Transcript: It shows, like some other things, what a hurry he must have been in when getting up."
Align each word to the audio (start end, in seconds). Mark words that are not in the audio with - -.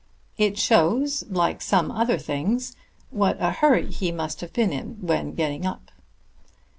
It 0.35 0.57
shows, 0.57 1.23
like 1.29 1.61
some 1.61 1.91
other 1.91 2.17
things, 2.17 2.75
what 3.11 3.37
a 3.39 3.51
hurry 3.51 3.91
he 3.91 4.11
must 4.11 4.41
have 4.41 4.51
been 4.51 4.73
in 4.73 4.97
when 4.99 5.35
getting 5.35 5.63
up." 5.63 5.91